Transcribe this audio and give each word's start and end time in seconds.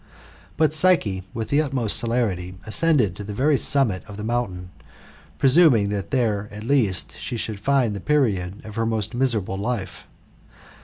But 0.57 0.73
Psyche, 0.73 1.21
with* 1.31 1.49
the 1.49 1.61
utmost 1.61 1.95
celerity, 1.97 2.55
ascended 2.65 3.15
to 3.15 3.23
the 3.23 3.35
very 3.35 3.55
summit 3.55 4.03
of 4.09 4.17
the 4.17 4.23
mountain, 4.23 4.71
presuming 5.37 5.89
that 5.89 6.09
there 6.09 6.49
/it 6.51 6.67
least 6.67 7.19
she 7.19 7.37
should 7.37 7.59
find 7.59 7.95
the 7.95 7.99
period 7.99 8.65
of 8.65 8.77
her 8.77 8.85
most 8.87 9.13
miserable 9.13 9.57
life. 9.57 10.07